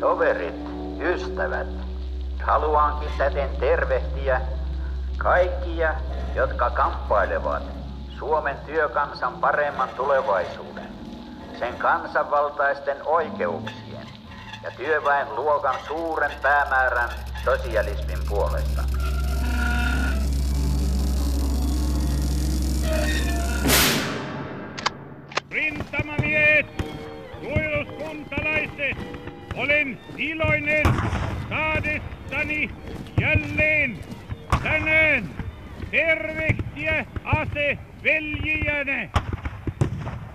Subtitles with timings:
[0.00, 0.54] Toverit,
[1.00, 1.66] ystävät,
[2.42, 4.40] haluankin täten tervehtiä
[5.18, 5.94] kaikkia,
[6.34, 7.62] jotka kamppailevat
[8.18, 10.88] Suomen työkansan paremman tulevaisuuden,
[11.58, 14.06] sen kansanvaltaisten oikeuksien
[14.62, 17.10] ja työväen luokan suuren päämäärän
[17.44, 18.82] sosialismin puolesta.
[25.50, 26.66] Rintamamiehet,
[27.42, 29.19] suojeluskuntalaiset,
[29.60, 30.86] olen iloinen
[31.48, 32.70] saadessani
[33.20, 33.98] jälleen
[34.62, 35.30] tänään
[35.90, 39.10] tervehtiä ase veljiänne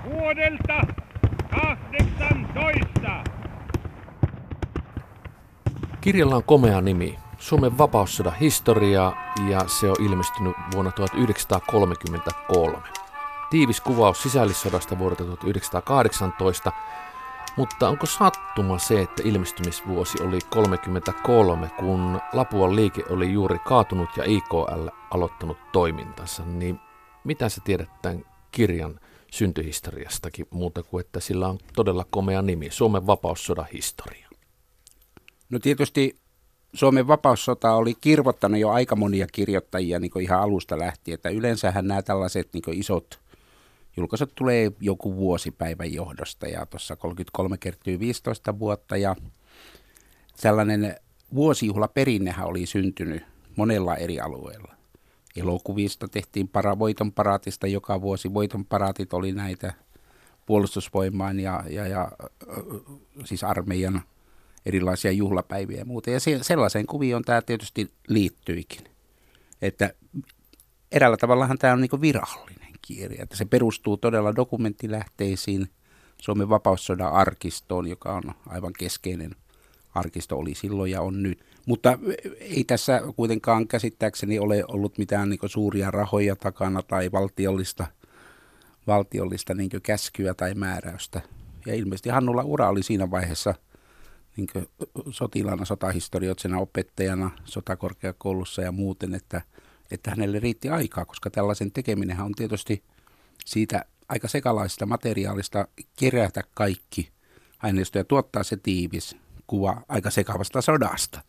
[0.04, 0.82] vuodelta
[1.50, 3.24] 18.
[6.02, 9.14] Kirjalla on komea nimi, Suomen vapaussodan historia
[9.50, 12.78] ja se on ilmestynyt vuonna 1933.
[13.50, 16.72] Tiivis kuvaus sisällissodasta vuodelta 1918,
[17.58, 24.24] mutta onko sattuma se, että ilmestymisvuosi oli 33, kun Lapuan liike oli juuri kaatunut ja
[24.26, 26.80] IKL aloittanut toimintansa, niin
[27.24, 29.00] mitä sä tiedät tämän kirjan
[29.32, 34.28] syntyhistoriastakin muuta kuin, että sillä on todella komea nimi, Suomen vapaussodan historia?
[35.50, 36.16] No tietysti
[36.74, 42.02] Suomen vapaussota oli kirvottanut jo aika monia kirjoittajia niin ihan alusta lähtien, että yleensähän nämä
[42.02, 43.20] tällaiset niin isot
[43.98, 49.16] julkaisut tulee joku vuosipäivän johdosta ja tuossa 33 kertyy 15 vuotta ja
[50.36, 50.96] sellainen
[51.36, 53.24] vuosijuhlaperinnehän oli syntynyt
[53.56, 54.76] monella eri alueella.
[55.36, 58.34] Elokuvista tehtiin para, voiton paraatista joka vuosi.
[58.34, 59.74] Voiton paraatit oli näitä
[60.46, 62.12] puolustusvoimaan ja, ja, ja
[63.24, 64.02] siis armeijan
[64.66, 66.10] erilaisia juhlapäiviä ja muuta.
[66.10, 68.82] Ja se, sellaiseen kuvioon tämä tietysti liittyikin.
[69.62, 69.94] Että
[70.92, 73.24] eräällä tavallahan tämä on niin virallinen kirja.
[73.24, 75.68] Että se perustuu todella dokumenttilähteisiin
[76.22, 79.36] Suomen vapaussodan arkistoon, joka on aivan keskeinen
[79.96, 81.46] arkisto oli silloin ja on nyt.
[81.66, 82.00] Mutta
[82.40, 87.88] ei tässä kuitenkaan käsittääkseni ole ollut mitään niin suuria rahoja takana tai valtiollista,
[88.88, 91.22] valtiollista niin käskyä tai määräystä.
[91.66, 93.54] Ja ilmeisesti Hannulla ura oli siinä vaiheessa
[94.38, 94.48] niin
[95.10, 99.42] sotilaana, sotahistorioitsena, opettajana, sotakorkeakoulussa ja muuten, että,
[99.92, 102.84] että hänelle riitti aikaa, koska tällaisen tekeminen on tietysti
[103.46, 107.10] siitä aika sekalaisesta materiaalista kerätä kaikki
[107.60, 109.16] aineisto ja tuottaa se tiivis
[109.48, 111.22] kuva aika sekavasta sodasta.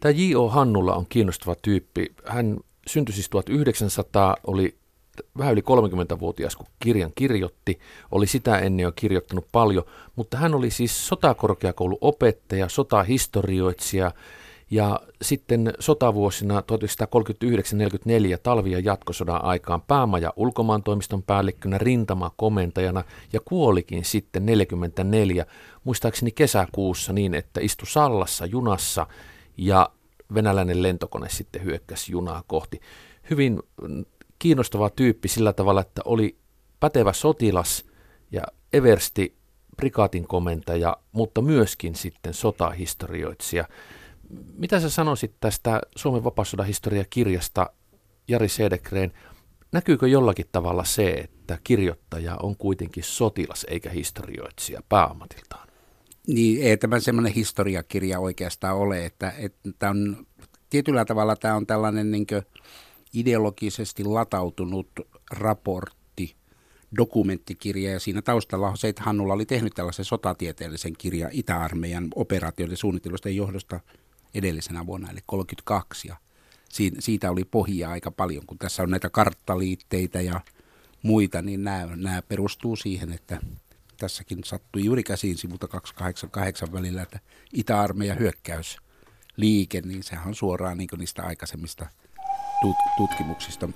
[0.00, 0.48] Tämä J.O.
[0.48, 2.14] Hannulla on kiinnostava tyyppi.
[2.26, 2.56] Hän
[2.86, 4.76] syntyi siis 1900, oli
[5.38, 7.78] vähän yli 30-vuotias, kun kirjan kirjoitti.
[8.10, 9.84] Oli sitä ennen jo kirjoittanut paljon,
[10.16, 14.12] mutta hän oli siis sotakorkeakouluopettaja, sotahistorioitsija
[14.74, 24.46] ja sitten sotavuosina 1939-1944 talvi- ja jatkosodan aikaan päämaja ulkomaantoimiston päällikkönä rintamakomentajana ja kuolikin sitten
[24.46, 25.46] 44,
[25.84, 29.06] muistaakseni kesäkuussa niin, että istui Sallassa junassa
[29.56, 29.90] ja
[30.34, 32.80] venäläinen lentokone sitten hyökkäsi junaa kohti.
[33.30, 33.62] Hyvin
[34.38, 36.36] kiinnostava tyyppi sillä tavalla, että oli
[36.80, 37.84] pätevä sotilas
[38.32, 38.42] ja
[38.72, 39.36] eversti
[39.76, 43.64] prikaatin komentaja, mutta myöskin sitten sotahistorioitsija.
[44.56, 47.70] Mitä sä sanoisit tästä Suomen vapaussodan historiakirjasta
[48.28, 49.12] Jari Sedekreen?
[49.72, 55.68] Näkyykö jollakin tavalla se, että kirjoittaja on kuitenkin sotilas eikä historioitsija pääamatiltaan?
[56.26, 59.32] Niin, ei tämä semmoinen historiakirja oikeastaan ole, että,
[59.64, 60.26] että on,
[60.70, 62.26] tietyllä tavalla tämä on tällainen niin
[63.14, 64.88] ideologisesti latautunut
[65.30, 66.36] raportti,
[66.96, 72.76] dokumenttikirja ja siinä taustalla on se, että Hannulla oli tehnyt tällaisen sotatieteellisen kirjan Itä-armeijan operaatioiden
[72.76, 73.80] suunnittelusta johdosta
[74.34, 76.16] edellisenä vuonna, eli 32 ja
[76.98, 80.40] siitä oli pohjaa aika paljon, kun tässä on näitä karttaliitteitä ja
[81.02, 83.40] muita, niin nämä, nämä perustuu siihen, että
[83.96, 87.20] tässäkin sattui juuri käsiin sivulta 288 välillä, että
[87.52, 91.86] Itä-armeijan hyökkäysliike, niin sehän on suoraan niin niistä aikaisemmista
[92.60, 93.68] tut- tutkimuksista.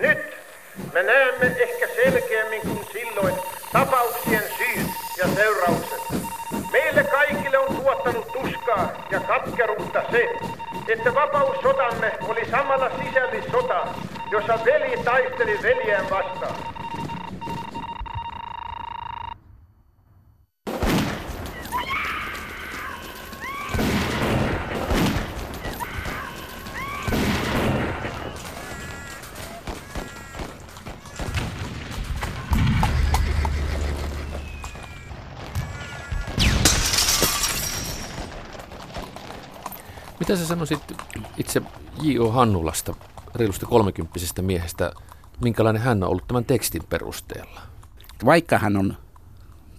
[0.00, 0.18] Nyt
[0.92, 3.34] me näemme ehkä selkeämmin kuin silloin
[3.72, 6.19] tapauksien syyt ja seuraukset.
[6.72, 10.28] Meille kaikille on tuottanut tuskaa ja katkeruutta se,
[10.88, 13.86] että vapaussotamme oli samalla sisällissota,
[14.30, 16.79] jossa veli taisteli veljään vastaan.
[40.30, 40.92] Mitä sä sanoisit
[41.36, 41.62] itse
[42.02, 42.30] J.O.
[42.30, 42.94] Hannulasta,
[43.34, 44.92] reilusti kolmekymppisestä miehestä,
[45.42, 47.60] minkälainen hän on ollut tämän tekstin perusteella?
[48.24, 48.96] Vaikka hän on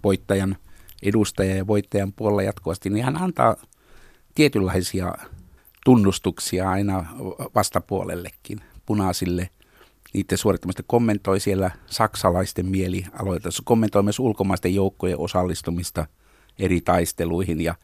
[0.03, 0.57] voittajan
[1.03, 3.55] edustaja ja voittajan puolella jatkuvasti, niin hän antaa
[4.35, 5.13] tietynlaisia
[5.85, 7.05] tunnustuksia aina
[7.55, 9.49] vastapuolellekin, punaisille–
[10.13, 13.51] niiden suorittamista kommentoi siellä saksalaisten mielialoita.
[13.51, 16.05] Se kommentoi myös ulkomaisten joukkojen osallistumista
[16.59, 17.75] eri taisteluihin ja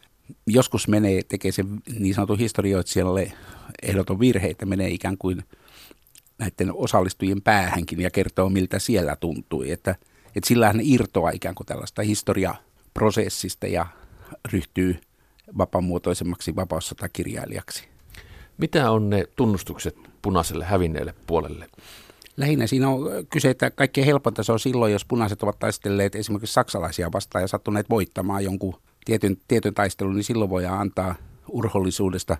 [0.48, 1.66] joskus menee, tekee se
[2.00, 3.32] niin sanotun historioitsijalle
[3.82, 5.44] ehdoton virhe, että menee ikään kuin
[6.38, 9.72] näiden osallistujien päähänkin ja kertoo, miltä siellä tuntui.
[9.72, 9.96] Että,
[10.36, 13.86] että sillä hän irtoaa ikään kuin tällaista historiaprosessista ja
[14.52, 15.00] ryhtyy
[15.58, 17.88] vapaamuotoisemmaksi vapaussotakirjailijaksi.
[18.58, 21.70] Mitä on ne tunnustukset punaiselle hävinneelle puolelle?
[22.38, 26.54] Lähinnä siinä on kyse, että kaikkein helpointa se on silloin, jos punaiset ovat taistelleet esimerkiksi
[26.54, 31.16] saksalaisia vastaan ja sattuneet voittamaan jonkun tietyn, tietyn taistelun, niin silloin voidaan antaa
[31.50, 32.38] urhollisuudesta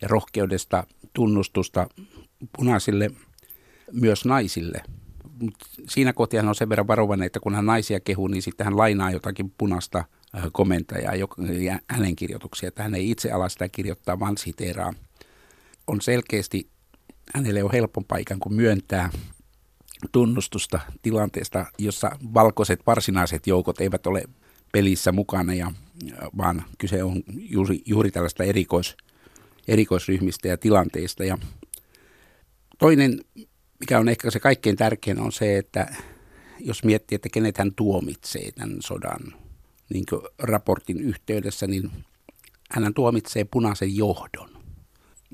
[0.00, 1.86] ja rohkeudesta tunnustusta
[2.56, 3.10] punaisille
[3.92, 4.82] myös naisille.
[5.40, 5.54] Mut
[5.88, 9.10] siinä hän on sen verran varovainen, että kun hän naisia kehuu, niin sitten hän lainaa
[9.10, 10.04] jotakin punasta
[10.52, 14.92] komentajaa ja hänen kirjoituksia, että hän ei itse ala sitä kirjoittaa, vaan siteeraa.
[15.86, 16.68] On selkeästi
[17.34, 19.10] hänelle on helpompaa ikään kuin myöntää
[20.12, 24.24] tunnustusta tilanteesta, jossa valkoiset varsinaiset joukot eivät ole
[24.72, 25.72] pelissä mukana, ja,
[26.36, 28.96] vaan kyse on juuri, juuri tällaista erikois,
[29.68, 31.24] erikoisryhmistä ja tilanteista.
[31.24, 31.38] Ja
[32.78, 33.20] toinen,
[33.80, 35.94] mikä on ehkä se kaikkein tärkein, on se, että
[36.60, 39.34] jos miettii, että kenet hän tuomitsee tämän sodan
[39.92, 40.04] niin
[40.38, 41.90] raportin yhteydessä, niin
[42.70, 44.62] hän tuomitsee punaisen johdon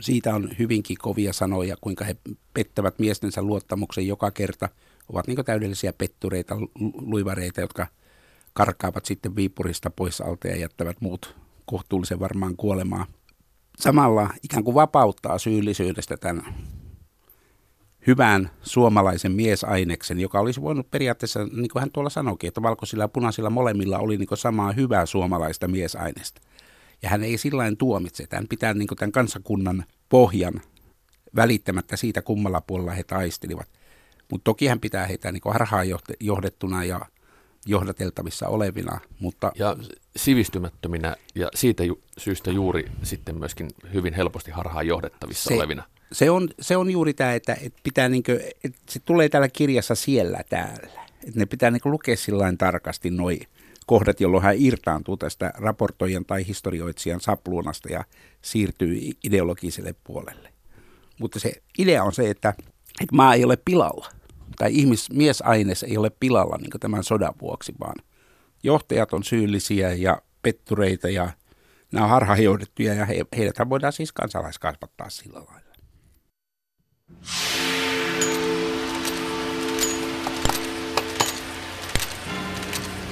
[0.00, 2.16] siitä on hyvinkin kovia sanoja, kuinka he
[2.54, 4.68] pettävät miestensä luottamuksen joka kerta.
[5.08, 6.56] Ovat niin täydellisiä pettureita,
[6.94, 7.86] luivareita, jotka
[8.58, 13.06] karkaavat sitten Viipurista pois alta ja jättävät muut kohtuullisen varmaan kuolemaa.
[13.78, 16.54] Samalla ikään kuin vapauttaa syyllisyydestä tämän
[18.06, 23.08] hyvän suomalaisen miesaineksen, joka olisi voinut periaatteessa, niin kuin hän tuolla sanoikin, että valkoisilla ja
[23.08, 26.40] punaisilla molemmilla oli niin samaa hyvää suomalaista miesaineesta.
[27.02, 30.60] Ja hän ei sillä tuomitse, että hän pitää niin tämän kansakunnan pohjan
[31.36, 33.68] välittämättä siitä, kummalla puolella he taistelivat.
[34.30, 35.86] Mutta toki hän pitää heitä niin harhaan
[36.20, 37.00] johdettuna ja
[37.68, 39.00] johdateltavissa olevina.
[39.20, 39.52] Mutta...
[39.54, 39.76] Ja
[40.16, 45.82] sivistymättöminä ja siitä ju- syystä juuri sitten myöskin hyvin helposti harhaan johdettavissa se, olevina.
[46.12, 49.48] Se on, se on juuri tämä, että, että, pitää niin kuin, että se tulee täällä
[49.48, 51.08] kirjassa siellä täällä.
[51.26, 53.40] Että ne pitää niin lukea sillä tarkasti noin
[53.86, 58.04] kohdat, jolloin hän irtaantuu tästä raportoijan tai historioitsijan sapluunasta ja
[58.42, 60.52] siirtyy ideologiselle puolelle.
[61.18, 62.54] Mutta se idea on se, että,
[63.00, 64.08] että maa ei ole pilalla,
[64.56, 67.96] tai ihmis, miesaines ei ole pilalla niin tämän sodan vuoksi, vaan
[68.62, 71.30] johtajat on syyllisiä ja pettureita ja
[71.92, 75.68] nämä on harhaanjohdettuja ja he, heidät voidaan siis kansalaiskasvattaa sillä lailla.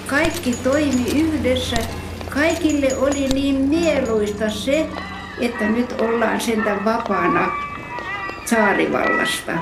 [0.06, 1.76] Kaikki toimi yhdessä.
[2.30, 4.88] Kaikille oli niin mieluista se,
[5.40, 7.50] että nyt ollaan sentään vapaana
[8.44, 9.52] saarivallasta.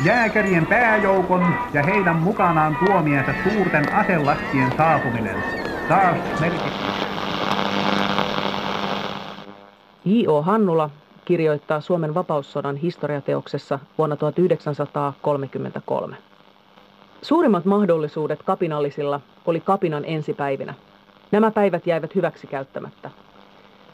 [0.00, 5.44] Jääkärien pääjoukon ja heidän mukanaan tuomiensa suurten aselastien saapuminen
[5.88, 6.78] taas merkitsi.
[10.04, 10.42] J.O.
[10.42, 10.90] Hannula
[11.24, 16.16] kirjoittaa Suomen vapaussodan historiateoksessa vuonna 1933.
[17.22, 20.74] Suurimmat mahdollisuudet kapinallisilla oli kapinan ensipäivinä.
[21.32, 23.10] Nämä päivät jäivät hyväksi käyttämättä.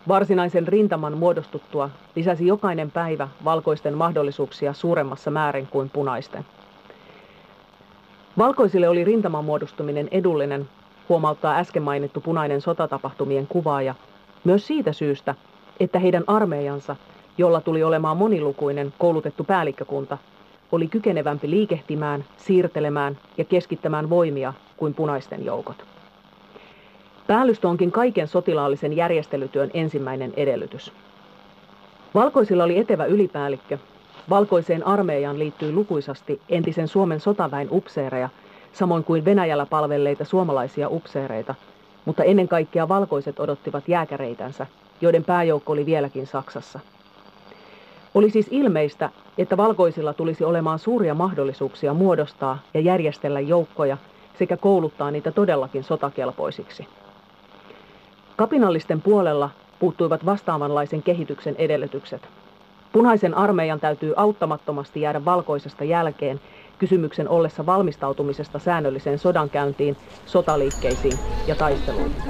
[0.08, 6.44] Varsinaisen rintaman muodostuttua lisäsi jokainen päivä valkoisten mahdollisuuksia suuremmassa määrin kuin punaisten.
[8.38, 10.68] Valkoisille oli rintaman muodostuminen edullinen,
[11.08, 13.94] huomauttaa äsken mainittu punainen sotatapahtumien kuvaaja,
[14.44, 15.34] myös siitä syystä,
[15.80, 16.96] että heidän armeijansa,
[17.38, 20.18] jolla tuli olemaan monilukuinen koulutettu päällikkökunta,
[20.72, 25.91] oli kykenevämpi liikehtimään, siirtelemään ja keskittämään voimia kuin punaisten joukot.
[27.32, 30.92] Päällystö onkin kaiken sotilaallisen järjestelytyön ensimmäinen edellytys.
[32.14, 33.78] Valkoisilla oli etevä ylipäällikkö.
[34.30, 38.28] Valkoiseen armeijaan liittyy lukuisasti entisen Suomen sotaväen upseereja,
[38.72, 41.54] samoin kuin Venäjällä palvelleita suomalaisia upseereita,
[42.04, 44.66] mutta ennen kaikkea valkoiset odottivat jääkäreitänsä,
[45.00, 46.80] joiden pääjoukko oli vieläkin Saksassa.
[48.14, 53.96] Oli siis ilmeistä, että valkoisilla tulisi olemaan suuria mahdollisuuksia muodostaa ja järjestellä joukkoja
[54.38, 56.86] sekä kouluttaa niitä todellakin sotakelpoisiksi.
[58.42, 62.28] Kapinallisten puolella puuttuivat vastaavanlaisen kehityksen edellytykset.
[62.92, 66.40] Punaisen armeijan täytyy auttamattomasti jäädä valkoisesta jälkeen
[66.78, 69.96] kysymyksen ollessa valmistautumisesta säännölliseen sodankäyntiin,
[70.26, 72.22] sotaliikkeisiin ja taisteluihin.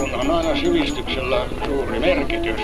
[0.00, 2.60] On aina sivistyksellä suuri merkitys.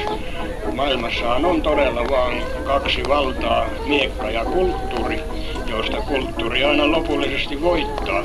[0.74, 5.20] Maailmassahan on todella vain kaksi valtaa, miekka ja kulttuuri,
[5.66, 8.22] joista kulttuuri aina lopullisesti voittaa.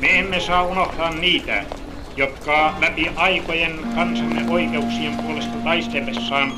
[0.00, 1.64] Me emme saa unohtaa niitä,
[2.16, 6.52] jotka läpi aikojen kansamme oikeuksien puolesta taistellessaan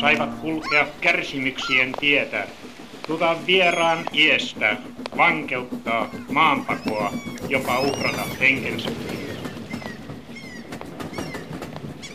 [0.00, 2.46] saivat kulkea kärsimyksien tietä,
[3.06, 4.76] tuta vieraan iestä,
[5.16, 7.12] vankeuttaa, maanpakoa,
[7.48, 8.90] jopa uhrata henkensä.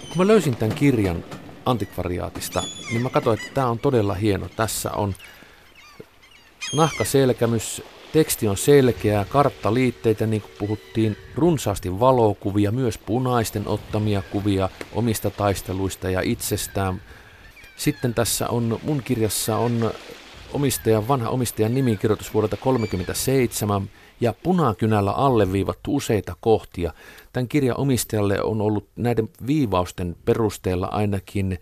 [0.10, 1.24] Kun mä löysin tämän kirjan
[1.66, 4.50] antikvariaatista, niin mä katsoin, että tämä on todella hieno.
[4.56, 5.16] Tässä on
[6.74, 7.84] nahkaselkämys,
[8.16, 16.10] teksti on selkeä, karttaliitteitä, niin kuin puhuttiin, runsaasti valokuvia, myös punaisten ottamia kuvia omista taisteluista
[16.10, 17.02] ja itsestään.
[17.76, 19.92] Sitten tässä on, mun kirjassa on
[20.54, 23.90] omistajan, vanha omistajan nimikirjoitus vuodelta 1937
[24.22, 26.94] ja punakynällä alleviivattu useita kohtia.
[27.34, 31.60] Tämän kirjan omistajalle on ollut näiden viivausten perusteella ainakin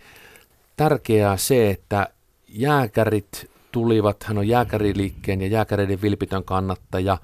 [0.78, 2.08] tärkeää se, että
[2.48, 7.18] jääkärit tulivat, hän on jääkäriliikkeen ja jääkäreiden vilpitön kannattaja.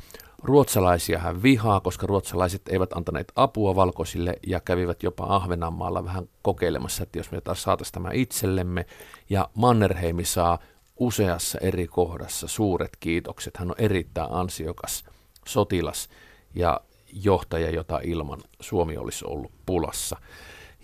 [0.44, 7.04] Ruotsalaisia hän vihaa, koska ruotsalaiset eivät antaneet apua valkoisille ja kävivät jopa Ahvenanmaalla vähän kokeilemassa,
[7.04, 8.86] että jos me taas saataisiin tämä itsellemme.
[9.30, 10.60] Ja Mannerheimi saa
[10.98, 13.58] useassa eri kohdassa suuret kiitokset.
[13.58, 15.04] Hän on erittäin ansiokas
[15.48, 16.10] sotilas
[16.56, 16.82] ja
[17.14, 20.18] johtaja, jota ilman Suomi olisi ollut pulassa.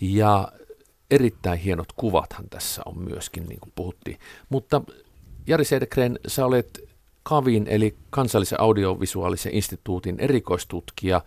[0.01, 0.51] Ja
[1.11, 4.19] erittäin hienot kuvathan tässä on myöskin, niin kuin puhuttiin.
[4.49, 4.81] Mutta
[5.47, 6.89] Jari Sedekren, sä olet
[7.23, 11.21] KAVin eli kansallisen audiovisuaalisen instituutin erikoistutkija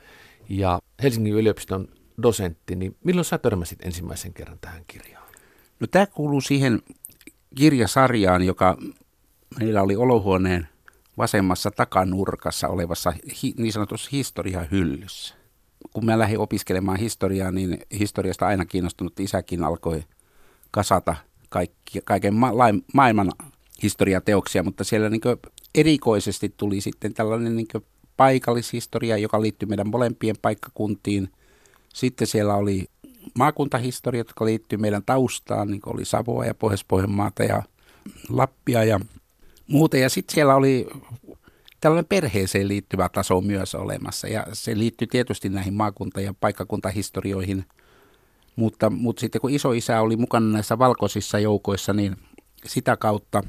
[0.48, 1.88] ja Helsingin yliopiston
[2.22, 5.28] dosentti, niin milloin sä törmäsit ensimmäisen kerran tähän kirjaan?
[5.80, 6.82] No tämä kuuluu siihen
[7.54, 8.76] kirjasarjaan, joka
[9.60, 10.68] meillä oli olohuoneen
[11.18, 13.12] vasemmassa takanurkassa olevassa
[13.58, 15.34] niin sanotussa historiahyllyssä.
[15.92, 20.04] Kun mä lähdin opiskelemaan historiaa, niin historiasta aina kiinnostunut isäkin alkoi
[20.70, 21.16] kasata
[21.48, 22.52] kaikki, kaiken ma-
[22.94, 23.32] maailman
[23.82, 25.20] historiateoksia, mutta siellä niin
[25.75, 27.68] erikoisesti tuli sitten tällainen niin
[28.16, 31.32] paikallishistoria, joka liittyy meidän molempien paikkakuntiin.
[31.94, 32.87] Sitten siellä oli
[33.35, 37.62] maakuntahistoria, jotka liittyy meidän taustaan, niin oli Savoa ja Pohjois-Pohjanmaata ja
[38.28, 39.00] Lappia ja
[39.66, 39.97] muuta.
[39.97, 40.87] Ja sitten siellä oli
[41.80, 47.64] tällainen perheeseen liittyvä taso myös olemassa ja se liittyy tietysti näihin maakunta- ja paikkakuntahistorioihin.
[48.56, 52.16] Mutta, mutta sitten kun iso isä oli mukana näissä valkoisissa joukoissa, niin
[52.66, 53.42] sitä kautta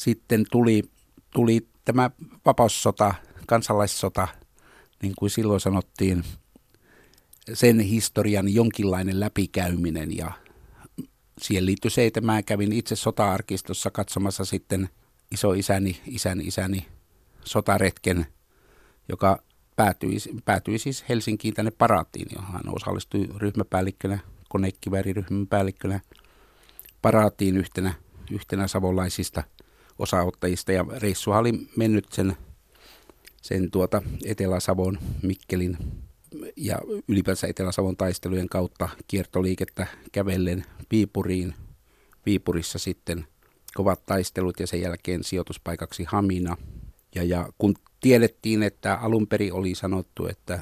[0.00, 0.82] sitten tuli,
[1.30, 2.10] tuli tämä
[2.46, 3.14] vapaussota,
[3.46, 4.28] kansalaissota,
[5.02, 6.24] niin kuin silloin sanottiin,
[7.52, 10.32] sen historian jonkinlainen läpikäyminen ja
[11.40, 14.88] siihen liittyi se, että mä kävin itse sota-arkistossa katsomassa sitten
[15.30, 16.86] isoisäni, isän isäni
[17.44, 18.26] sotaretken,
[19.08, 19.42] joka
[19.76, 26.00] päätyi, päätyi siis Helsinkiin tänne paraattiin, johon hän osallistui ryhmäpäällikkönä, konekivääriryhmän päällikkönä
[27.02, 27.94] paraattiin yhtenä,
[28.30, 29.42] yhtenä savolaisista
[30.00, 30.72] osaottajista.
[30.72, 32.36] Ja reissu oli mennyt sen,
[33.42, 35.78] sen tuota Etelä-Savon, Mikkelin
[36.56, 36.78] ja
[37.08, 41.54] ylipäänsä Etelä-Savon taistelujen kautta kiertoliikettä kävellen Viipuriin.
[42.26, 43.26] Viipurissa sitten
[43.74, 46.56] kovat taistelut ja sen jälkeen sijoituspaikaksi Hamina.
[47.14, 50.58] Ja, ja kun tiedettiin, että alun perin oli sanottu, että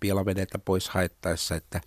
[0.00, 1.80] pielavedeltä pois haettaessa, että,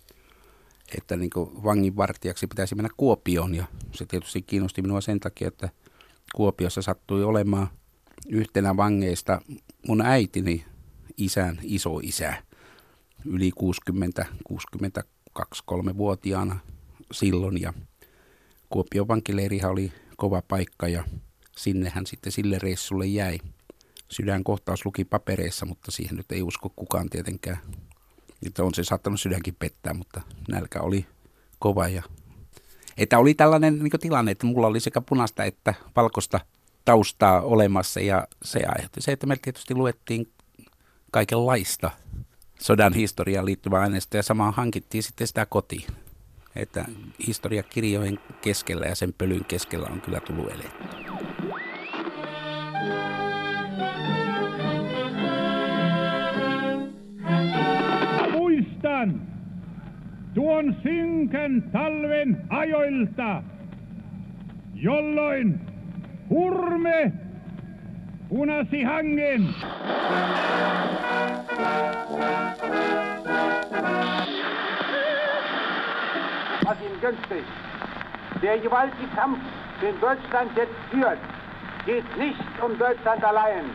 [0.98, 3.54] että niin vanginvartijaksi pitäisi mennä Kuopioon.
[3.54, 5.68] Ja se tietysti kiinnosti minua sen takia, että
[6.34, 7.68] Kuopiossa sattui olemaan
[8.28, 9.40] yhtenä vangeista
[9.88, 10.64] mun äitini
[11.16, 12.42] isän isoisä
[13.24, 14.24] yli 60,
[15.38, 16.58] 62-3-vuotiaana
[17.12, 17.72] silloin ja
[18.70, 21.04] Kuopion vankileirihän oli kova paikka ja
[21.56, 23.38] sinnehän sitten sille reissulle jäi.
[24.10, 27.58] Sydänkohtaus luki papereissa, mutta siihen nyt ei usko kukaan tietenkään.
[28.46, 31.06] Että on se saattanut sydänkin pettää, mutta nälkä oli
[31.58, 31.88] kova.
[31.88, 32.02] Ja...
[32.96, 36.40] Että oli tällainen niin tilanne, että mulla oli sekä punaista että valkoista
[36.84, 40.28] taustaa olemassa ja se aiheutti se, että me tietysti luettiin
[41.10, 41.90] kaikenlaista
[42.60, 45.86] sodan historiaan liittyvää aineista ja samaa hankittiin sitten sitä kotiin.
[46.56, 46.84] Että
[47.26, 50.84] historiakirjojen keskellä ja sen pölyn keskellä on kyllä tullut eletty.
[58.32, 59.22] Muistan
[60.33, 63.43] tuon synkän talven ajoilta,
[64.73, 65.59] jolloin
[66.29, 67.11] hurme
[68.29, 69.47] punasi hangen.
[76.65, 77.43] Martin Gönczi,
[78.41, 79.39] der gewaltige Kampf,
[79.81, 81.19] den Deutschland jetzt führt,
[81.85, 83.65] geht nicht um Deutschland allein.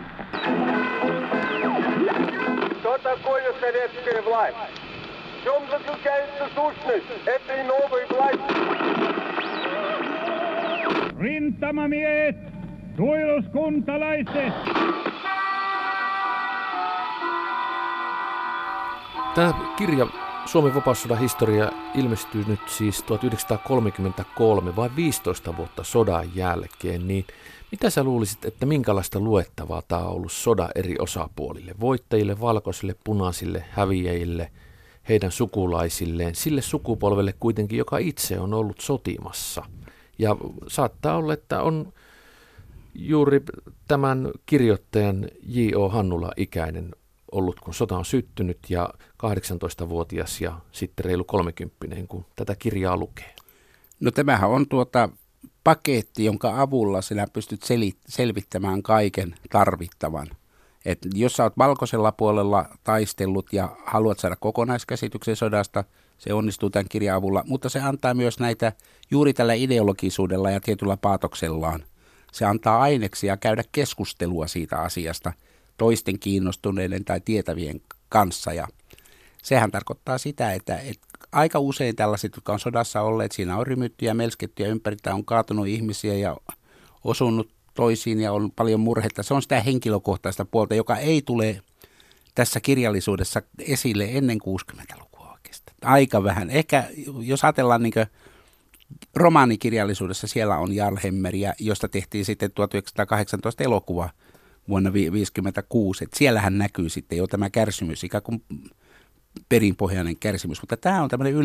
[2.80, 4.87] Что такое советская власть?
[5.40, 8.54] В чем заключается сущность этой новой власти?
[11.18, 12.36] Rintamamiehet,
[12.96, 14.52] suojeluskuntalaiset,
[19.34, 20.06] Tämä kirja
[20.46, 27.26] Suomen vapaussodan historia ilmestyy nyt siis 1933, vai 15 vuotta sodan jälkeen, niin
[27.70, 33.64] mitä sä luulisit, että minkälaista luettavaa tämä on ollut sodan eri osapuolille, voittajille, valkoisille, punaisille,
[33.70, 34.50] häviäjille,
[35.09, 39.65] heidän sukulaisilleen, sille sukupolvelle kuitenkin, joka itse on ollut sotimassa.
[40.19, 40.35] Ja
[40.67, 41.93] saattaa olla, että on
[42.95, 43.41] juuri
[43.87, 45.89] tämän kirjoittajan J.O.
[45.89, 46.95] Hannula ikäinen
[47.31, 48.89] ollut, kun sota on syttynyt ja
[49.23, 53.35] 18-vuotias ja sitten reilu 30 kun tätä kirjaa lukee?
[53.99, 55.09] No tämähän on tuota
[55.63, 60.27] paketti, jonka avulla sinä pystyt sel- selvittämään kaiken tarvittavan.
[60.89, 65.83] Et jos sä oot valkoisella puolella taistellut ja haluat saada kokonaiskäsityksen sodasta,
[66.17, 68.71] se onnistuu tämän kirjan avulla, mutta se antaa myös näitä
[69.11, 71.83] juuri tällä ideologisuudella ja tietyllä paatoksellaan.
[72.31, 75.33] Se antaa aineksia käydä keskustelua siitä asiasta–
[75.79, 78.53] toisten kiinnostuneiden tai tietävien kanssa.
[78.53, 78.67] Ja
[79.43, 84.05] sehän tarkoittaa sitä, että, että aika usein tällaiset, jotka on sodassa olleet, siinä on rymytty
[84.05, 86.37] ja melsketty ja ympäriltä on kaatunut ihmisiä ja
[87.03, 87.49] osunut
[87.79, 89.23] toisiin ja on paljon murhetta.
[89.23, 91.61] Se on sitä henkilökohtaista puolta, joka ei tule
[92.35, 95.77] tässä kirjallisuudessa esille ennen 60-lukua oikeastaan.
[95.81, 96.49] Aika vähän.
[96.49, 96.83] Ehkä
[97.19, 97.93] jos ajatellaan niin
[99.15, 104.09] romaanikirjallisuudessa, siellä on Jarl Hemmeriä, josta tehtiin sitten 1918 elokuva–
[104.69, 106.03] vuonna 1956.
[106.03, 108.43] Että siellähän näkyy sitten jo tämä kärsimys, ikään kuin
[109.49, 110.61] perinpohjainen kärsimys.
[110.61, 111.35] Mutta tämä on tämmöinen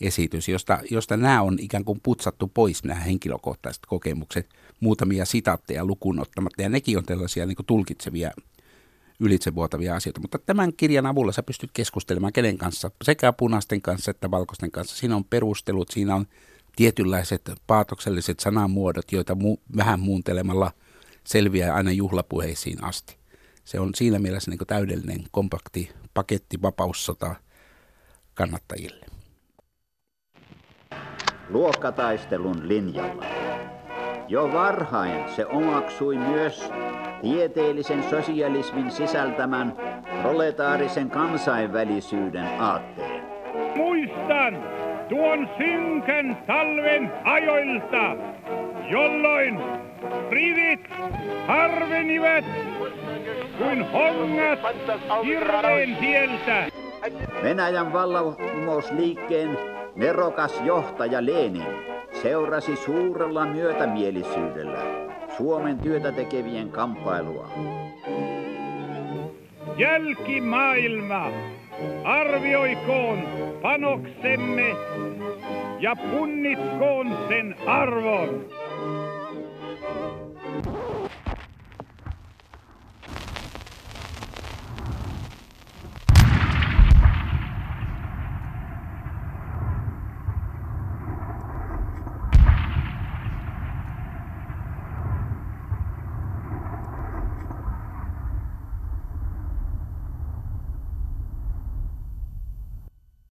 [0.00, 4.48] yleisesitys, josta, josta nämä on ikään kuin putsattu pois, nämä henkilökohtaiset kokemukset,
[4.80, 6.62] muutamia sitaatteja lukuun ottamatta.
[6.62, 8.30] Ja nekin on tällaisia niin tulkitsevia
[9.20, 10.20] ylitsevuotavia asioita.
[10.20, 14.96] Mutta tämän kirjan avulla sä pystyt keskustelemaan kenen kanssa, sekä punaisten kanssa että valkoisten kanssa.
[14.96, 16.26] Siinä on perustelut, siinä on
[16.76, 20.70] tietynlaiset paatokselliset sanamuodot, joita mu- vähän muuntelemalla–
[21.24, 23.16] selviää aina juhlapuheisiin asti.
[23.64, 27.34] Se on siinä mielessä niin täydellinen kompakti paketti vapaussota
[28.34, 29.06] kannattajille.
[31.52, 33.24] Luokkataistelun linjalla.
[34.28, 36.72] Jo varhain se omaksui myös
[37.22, 39.76] tieteellisen sosialismin sisältämän
[40.22, 43.22] proletaarisen kansainvälisyyden aatteen.
[43.76, 44.62] Muistan
[45.08, 48.16] tuon synkän talven ajoilta,
[48.90, 49.60] jolloin
[50.30, 50.90] rivit
[51.46, 52.44] harvenivat
[53.58, 54.58] kuin hongat
[55.24, 56.66] hirveen tieltä.
[57.42, 59.58] Venäjän vallankumousliikkeen
[59.96, 61.64] nerokas johtaja Lenin
[62.22, 64.78] seurasi suurella myötämielisyydellä
[65.36, 67.48] Suomen työtä tekevien kamppailua.
[69.76, 71.30] Jälkimaailma
[72.04, 73.18] arvioikoon
[73.62, 74.76] panoksemme
[75.80, 78.44] ja punnitkoon sen arvon.